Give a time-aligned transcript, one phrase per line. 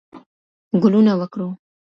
[0.81, 1.47] ګلونه وکرو.